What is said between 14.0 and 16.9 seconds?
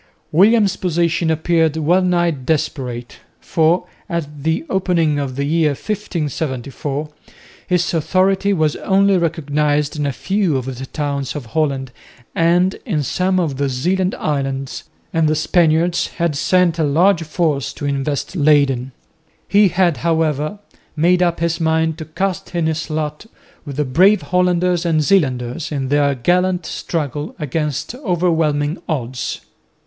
islands, and the Spaniards had sent a